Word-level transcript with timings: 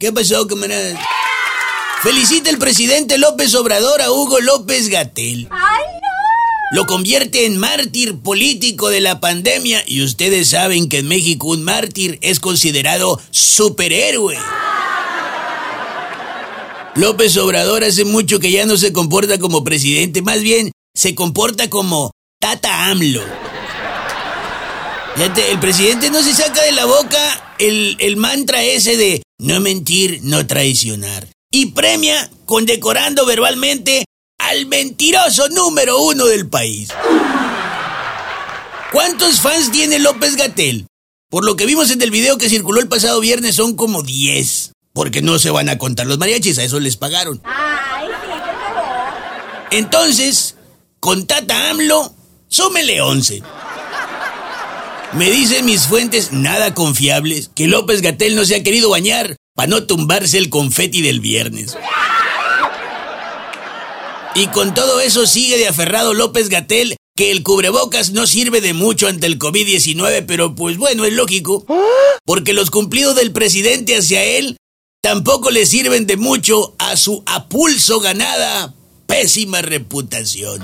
¿Qué 0.00 0.12
pasó, 0.12 0.46
camarada? 0.46 0.96
Felicita 2.04 2.50
el 2.50 2.58
presidente 2.58 3.18
López 3.18 3.52
Obrador 3.56 4.00
a 4.00 4.12
Hugo 4.12 4.38
López 4.38 4.90
Gatel. 4.90 5.48
¡Ay, 5.50 5.84
no! 5.94 6.76
Lo 6.76 6.86
convierte 6.86 7.46
en 7.46 7.58
mártir 7.58 8.20
político 8.20 8.90
de 8.90 9.00
la 9.00 9.18
pandemia 9.18 9.82
y 9.88 10.04
ustedes 10.04 10.50
saben 10.50 10.88
que 10.88 10.98
en 10.98 11.08
México 11.08 11.48
un 11.48 11.64
mártir 11.64 12.20
es 12.22 12.38
considerado 12.38 13.20
superhéroe. 13.32 14.38
López 16.94 17.36
Obrador 17.36 17.82
hace 17.82 18.04
mucho 18.04 18.38
que 18.38 18.52
ya 18.52 18.66
no 18.66 18.76
se 18.76 18.92
comporta 18.92 19.40
como 19.40 19.64
presidente, 19.64 20.22
más 20.22 20.42
bien 20.42 20.70
se 20.94 21.16
comporta 21.16 21.68
como 21.68 22.12
Tata 22.38 22.84
AMLO. 22.84 23.47
Fíjate, 25.18 25.50
el 25.50 25.58
presidente 25.58 26.10
no 26.10 26.22
se 26.22 26.32
saca 26.32 26.62
de 26.62 26.70
la 26.70 26.84
boca 26.84 27.56
el, 27.58 27.96
el 27.98 28.16
mantra 28.16 28.62
ese 28.62 28.96
de 28.96 29.24
no 29.40 29.58
mentir, 29.58 30.20
no 30.22 30.46
traicionar. 30.46 31.26
Y 31.50 31.72
premia 31.72 32.30
condecorando 32.46 33.26
verbalmente 33.26 34.04
al 34.38 34.66
mentiroso 34.66 35.48
número 35.48 36.00
uno 36.00 36.24
del 36.26 36.48
país. 36.48 36.90
¿Cuántos 38.92 39.40
fans 39.40 39.72
tiene 39.72 39.98
López 39.98 40.36
Gatel? 40.36 40.86
Por 41.28 41.44
lo 41.44 41.56
que 41.56 41.66
vimos 41.66 41.90
en 41.90 42.00
el 42.00 42.12
video 42.12 42.38
que 42.38 42.48
circuló 42.48 42.80
el 42.80 42.86
pasado 42.86 43.18
viernes 43.18 43.56
son 43.56 43.74
como 43.74 44.04
10. 44.04 44.70
Porque 44.92 45.20
no 45.20 45.40
se 45.40 45.50
van 45.50 45.68
a 45.68 45.78
contar 45.78 46.06
los 46.06 46.18
mariachis, 46.18 46.58
a 46.58 46.62
eso 46.62 46.78
les 46.78 46.96
pagaron. 46.96 47.42
¡Ay, 47.42 48.06
sí! 48.06 49.76
Entonces, 49.78 50.54
con 51.00 51.26
Tata 51.26 51.70
AMLO, 51.70 52.14
súmele 52.46 53.00
11. 53.00 53.42
Me 55.14 55.30
dicen 55.30 55.64
mis 55.64 55.86
fuentes 55.86 56.32
nada 56.32 56.74
confiables 56.74 57.50
que 57.54 57.66
López 57.66 58.02
Gatel 58.02 58.36
no 58.36 58.44
se 58.44 58.56
ha 58.56 58.62
querido 58.62 58.90
bañar 58.90 59.36
para 59.54 59.68
no 59.68 59.84
tumbarse 59.84 60.38
el 60.38 60.50
confeti 60.50 61.00
del 61.00 61.20
viernes. 61.20 61.76
Y 64.34 64.46
con 64.48 64.74
todo 64.74 65.00
eso 65.00 65.26
sigue 65.26 65.56
de 65.56 65.66
aferrado 65.66 66.14
López 66.14 66.48
Gatel 66.48 66.96
que 67.16 67.32
el 67.32 67.42
cubrebocas 67.42 68.12
no 68.12 68.26
sirve 68.26 68.60
de 68.60 68.74
mucho 68.74 69.08
ante 69.08 69.26
el 69.26 69.38
COVID-19, 69.38 70.24
pero 70.26 70.54
pues 70.54 70.76
bueno, 70.76 71.04
es 71.04 71.12
lógico, 71.12 71.66
porque 72.24 72.52
los 72.52 72.70
cumplidos 72.70 73.16
del 73.16 73.32
presidente 73.32 73.96
hacia 73.96 74.22
él 74.22 74.56
tampoco 75.02 75.50
le 75.50 75.66
sirven 75.66 76.06
de 76.06 76.16
mucho 76.16 76.76
a 76.78 76.96
su 76.96 77.24
a 77.26 77.48
pulso 77.48 77.98
ganada 77.98 78.74
pésima 79.06 79.62
reputación. 79.62 80.62